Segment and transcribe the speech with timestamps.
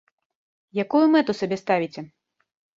[0.85, 2.09] Якую мэту сабе ставіце?